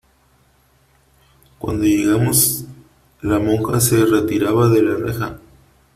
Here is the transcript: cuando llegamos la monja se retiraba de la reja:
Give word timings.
cuando 1.59 1.83
llegamos 1.83 2.65
la 3.21 3.37
monja 3.37 3.79
se 3.79 4.03
retiraba 4.03 4.67
de 4.67 4.81
la 4.81 4.95
reja: 4.95 5.39